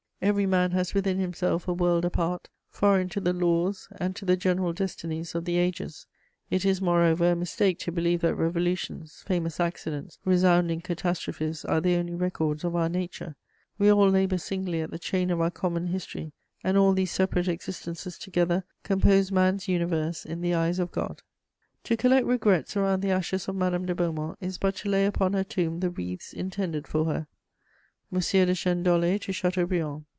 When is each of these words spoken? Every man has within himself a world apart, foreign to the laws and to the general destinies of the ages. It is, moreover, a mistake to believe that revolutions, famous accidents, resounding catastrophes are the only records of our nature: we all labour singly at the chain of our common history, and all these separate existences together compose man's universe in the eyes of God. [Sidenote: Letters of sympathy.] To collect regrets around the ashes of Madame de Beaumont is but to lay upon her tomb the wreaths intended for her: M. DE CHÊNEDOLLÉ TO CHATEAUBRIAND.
Every 0.23 0.45
man 0.45 0.69
has 0.69 0.93
within 0.93 1.17
himself 1.17 1.67
a 1.67 1.73
world 1.73 2.05
apart, 2.05 2.47
foreign 2.69 3.09
to 3.09 3.19
the 3.19 3.33
laws 3.33 3.87
and 3.99 4.15
to 4.17 4.23
the 4.23 4.37
general 4.37 4.71
destinies 4.71 5.33
of 5.33 5.45
the 5.45 5.57
ages. 5.57 6.05
It 6.51 6.63
is, 6.63 6.79
moreover, 6.79 7.31
a 7.31 7.35
mistake 7.35 7.79
to 7.79 7.91
believe 7.91 8.21
that 8.21 8.35
revolutions, 8.35 9.23
famous 9.25 9.59
accidents, 9.59 10.19
resounding 10.23 10.81
catastrophes 10.81 11.65
are 11.65 11.81
the 11.81 11.95
only 11.95 12.13
records 12.13 12.63
of 12.63 12.75
our 12.75 12.87
nature: 12.87 13.35
we 13.79 13.91
all 13.91 14.07
labour 14.11 14.37
singly 14.37 14.79
at 14.81 14.91
the 14.91 14.99
chain 14.99 15.31
of 15.31 15.41
our 15.41 15.49
common 15.49 15.87
history, 15.87 16.33
and 16.63 16.77
all 16.77 16.93
these 16.93 17.09
separate 17.11 17.47
existences 17.47 18.19
together 18.19 18.63
compose 18.83 19.31
man's 19.31 19.67
universe 19.67 20.23
in 20.23 20.41
the 20.41 20.53
eyes 20.53 20.77
of 20.77 20.91
God. 20.91 21.19
[Sidenote: 21.19 21.23
Letters 21.33 21.49
of 21.49 21.81
sympathy.] 21.81 21.81
To 21.83 21.97
collect 21.97 22.27
regrets 22.27 22.77
around 22.77 22.99
the 23.01 23.09
ashes 23.11 23.47
of 23.47 23.55
Madame 23.55 23.87
de 23.87 23.95
Beaumont 23.95 24.37
is 24.39 24.59
but 24.59 24.75
to 24.75 24.89
lay 24.89 25.07
upon 25.07 25.33
her 25.33 25.43
tomb 25.43 25.79
the 25.79 25.89
wreaths 25.89 26.31
intended 26.31 26.87
for 26.87 27.05
her: 27.05 27.25
M. 28.13 28.19
DE 28.19 28.53
CHÊNEDOLLÉ 28.53 29.19
TO 29.19 29.33
CHATEAUBRIAND. 29.33 30.05